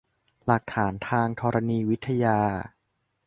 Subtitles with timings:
[0.45, 2.39] หลักฐานทางธรณีวิทยา